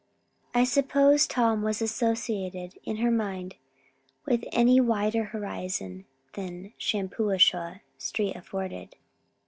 [0.55, 3.57] I suppose Tom was associated in her mind
[4.25, 8.95] with any wider horizon than Shampuashuh street afforded.